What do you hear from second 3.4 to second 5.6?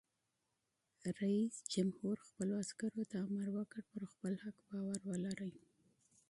وکړ؛ پر خپل حق باور ولرئ!